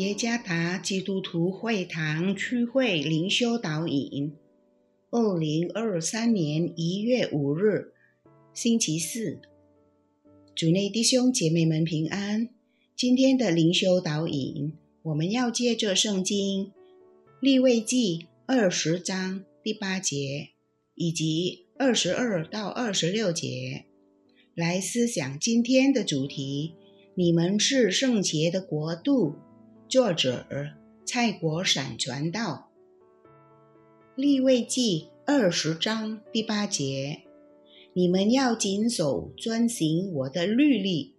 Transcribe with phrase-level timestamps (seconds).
[0.00, 4.32] 耶加达基督徒会堂区会灵修导引，
[5.10, 7.92] 二零二三年一月五日，
[8.54, 9.42] 星期四，
[10.54, 12.48] 主内弟兄姐妹们平安。
[12.96, 14.72] 今天的灵修导引，
[15.02, 16.72] 我们要借着圣经
[17.38, 20.48] 立位记二十章第八节
[20.94, 23.84] 以及二十二到二十六节
[24.54, 26.72] 来思想今天的主题：
[27.14, 29.34] 你们是圣洁的国度。
[29.90, 30.46] 作者
[31.04, 32.70] 蔡国闪传道，
[34.14, 37.22] 立位记二十章第八节：
[37.92, 41.16] 你们要谨守遵行我的律例，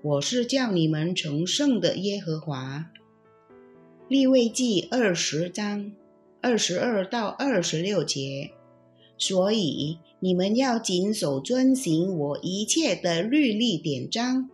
[0.00, 2.88] 我是叫你们成圣的耶和华。
[4.06, 5.90] 立位记二十章
[6.40, 8.52] 二十二到二十六节：
[9.18, 14.48] 所以你们要谨守遵行我一切的律例典章，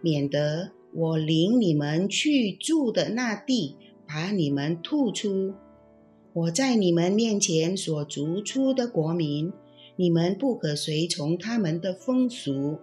[0.00, 0.72] 免得。
[0.96, 3.74] 我领你们去住的那地，
[4.06, 5.52] 把你们吐出。
[6.32, 9.52] 我在你们面前所逐出的国民，
[9.96, 12.78] 你们不可随从他们的风俗，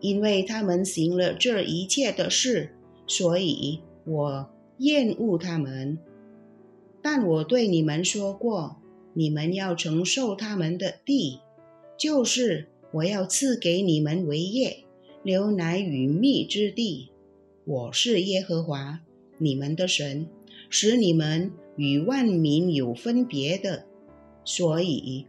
[0.00, 2.74] 因为他们行了这一切的事，
[3.06, 5.98] 所以我厌恶他们。
[7.02, 8.76] 但我对你们说过，
[9.12, 11.40] 你们要承受他们的地，
[11.98, 14.84] 就是我要赐给你们为业，
[15.22, 17.11] 流奶与蜜之地。
[17.64, 19.00] 我是耶和华
[19.38, 20.26] 你们的神，
[20.68, 23.84] 使你们与万民有分别的。
[24.44, 25.26] 所以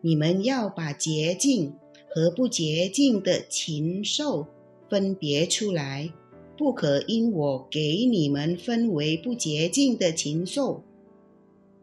[0.00, 1.74] 你们要把洁净
[2.08, 4.48] 和不洁净的禽兽
[4.90, 6.12] 分别出来，
[6.58, 10.82] 不可因我给你们分为不洁净的禽兽，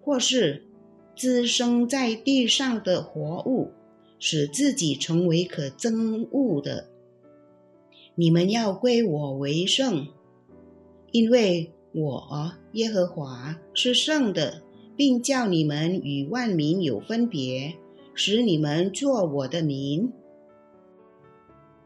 [0.02, 0.66] 或是
[1.16, 3.72] 滋生在地上的活物，
[4.20, 6.90] 使自己成为可憎恶的。
[8.16, 10.08] 你们要归我为圣，
[11.12, 14.62] 因为我耶和华是圣的，
[14.96, 17.74] 并叫你们与万民有分别，
[18.14, 20.12] 使你们做我的民。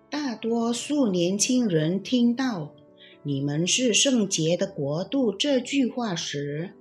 [0.09, 2.73] 大多数年轻人听到
[3.23, 6.71] “你们是圣洁的国度”这句话时，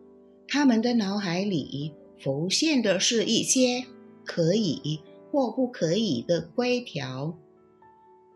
[0.49, 3.85] 他们的脑海里浮现的是一些
[4.25, 4.99] 可以
[5.31, 7.39] 或不可以的规条，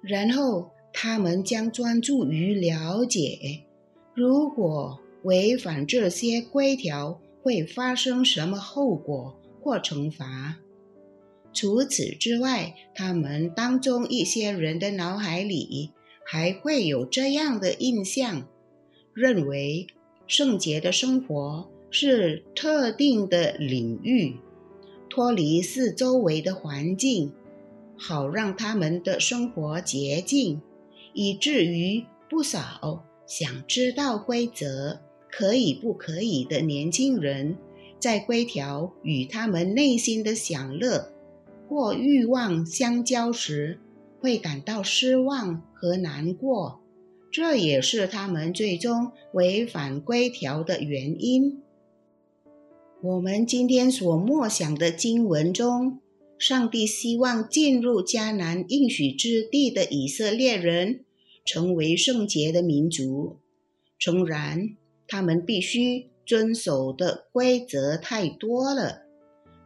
[0.02, 0.70] 然后。
[0.92, 3.62] 他们将专注于了解，
[4.14, 10.58] 如果违反这些规条会发生什么后果或惩罚。
[11.52, 15.90] 除此之外，他们当中一些人的脑海里
[16.24, 18.46] 还会有这样的印象：
[19.14, 19.86] 认为
[20.26, 24.36] 圣洁的生活是特定的领域，
[25.08, 27.32] 脱离四周围的环境，
[27.96, 30.60] 好让他们的生活洁净。
[31.22, 37.58] 以至于不少想知道规则可以不可以的年轻人，
[37.98, 41.12] 在规条与他们内心的享乐
[41.68, 43.78] 或欲望相交时，
[44.18, 46.80] 会感到失望和难过。
[47.30, 51.60] 这也是他们最终违反规条的原因。
[53.02, 55.98] 我们今天所默想的经文中。
[56.38, 61.04] 上帝希望进入迦南应许之地的以色列人
[61.50, 63.38] 成为圣洁的民族。
[63.98, 64.76] 诚然，
[65.08, 69.02] 他们必须遵守的规则太多了，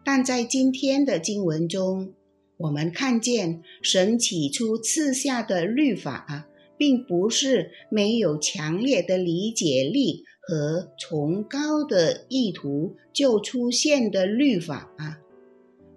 [0.02, 2.14] 但在今天的经文中，
[2.56, 14.90] 我们看见神起初赐下的律法，并不是没有强烈的理解力和崇高的意图就出现的律法。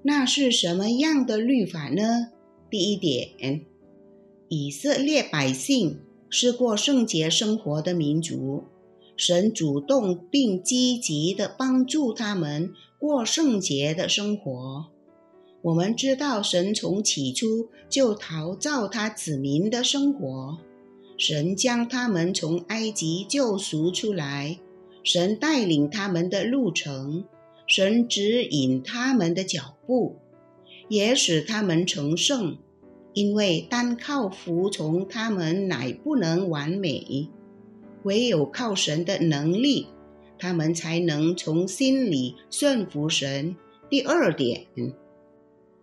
[0.04, 2.34] 那是什么样的律法呢？
[2.70, 3.62] 第一点，
[4.50, 6.00] 以色列百姓
[6.30, 8.64] 是过圣洁生活的民族，
[9.18, 14.86] 神主动并积极地帮助他们过圣洁的生活。
[15.64, 20.58] 我们知道，神从起初就陶造他子民的生活，
[21.18, 24.60] 神将他们从埃及救赎出来，
[25.04, 27.26] 神带领他们的路程。
[27.66, 30.16] 神指引他们的脚步，
[30.88, 32.58] 也使他们成圣，
[33.18, 37.28] 因为单靠服从他们乃不能完美，
[38.04, 39.88] 唯有靠神的能力，
[40.38, 43.56] 他们才能从心里顺服神。
[43.90, 44.68] 第二点，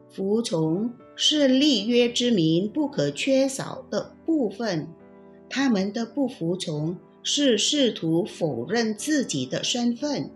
[0.08, 4.86] 服从是立约之民不可缺少的部分，
[5.50, 10.30] 他们的不服从是试图否认自己的身份。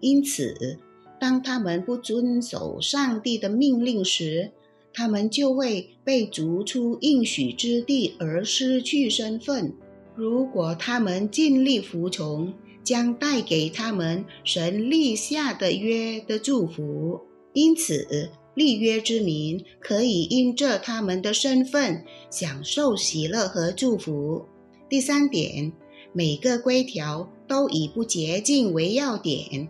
[0.00, 0.78] 因此，
[1.20, 4.52] 当他们不遵守上帝的命令时，
[4.92, 9.72] 他们就会被逐出应许之地而失去身份。
[10.14, 12.52] 如果他们尽力服从，
[12.82, 17.20] 将带给他们神立下的约的祝福。
[17.52, 24.44] 因此，立约之民可以因着他们的身份享受喜乐和祝福。
[24.88, 25.72] 第三点，
[26.12, 29.68] 每个规条都以不洁净为要点，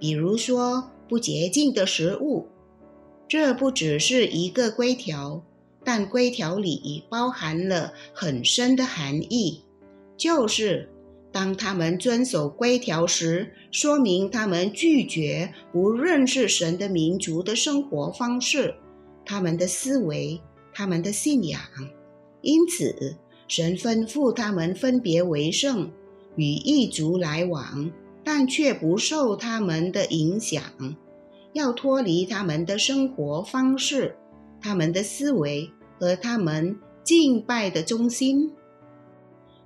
[0.00, 2.46] 比如说不洁净的食物。
[3.28, 5.42] 这不只是一个规条，
[5.84, 9.62] 但规条里包含了很深的含义，
[10.16, 10.88] 就是
[11.32, 18.74] 当他们遵守规条时，说明他们拒绝不认识神的民族的生活方式、
[19.24, 20.40] 他们的思维、
[20.72, 21.60] 他们的信仰。
[22.42, 23.16] 因此，
[23.48, 25.90] 神吩咐他们分别为圣，
[26.36, 27.90] 与异族来往，
[28.22, 30.62] 但却不受他们的影响。
[31.56, 34.14] 要脱离他们的生活方式、
[34.60, 38.52] 他们的思维和他们敬拜的中心。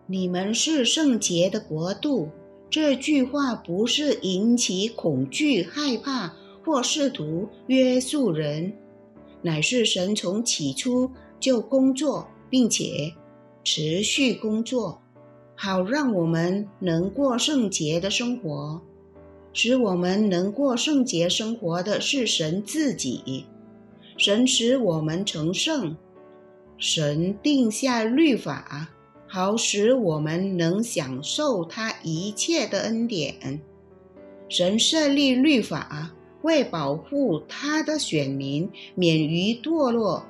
[0.06, 2.28] 你们是圣洁的国度。
[2.70, 6.32] 这句话不是引起恐惧、害怕
[6.64, 8.72] 或试图约束人，
[9.42, 11.10] 乃是神从起初
[11.40, 13.12] 就工作，并且
[13.64, 15.02] 持续工作，
[15.56, 18.80] 好让我们能过圣洁的生活。
[19.52, 23.44] 使我们能过圣洁生活的是神自己，
[24.16, 25.96] 神使我们成圣，
[26.78, 28.88] 神定下律法，
[29.26, 33.60] 好使我们能享受他一切的恩典。
[34.48, 36.12] 神设立律法，
[36.42, 40.24] 为保护他的选民免于堕落、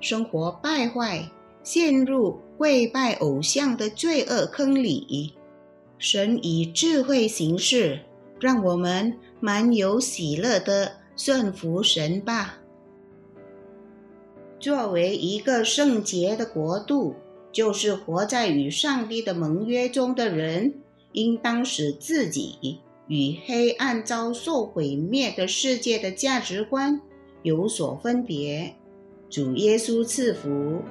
[0.00, 1.28] 生活败坏、
[1.62, 5.34] 陷入跪拜偶像的罪恶坑里。
[5.98, 8.00] 神以智慧行事。
[8.40, 12.58] 让我们满有喜乐的顺服神吧。
[14.58, 17.14] 作为一个圣洁的国度，
[17.52, 20.74] 就是活在与上帝的盟约中的人，
[21.12, 27.00] 应当使自己与黑暗遭受毁灭的世界的价值观
[27.42, 28.74] 有所分别。
[29.28, 30.82] 主耶稣赐福。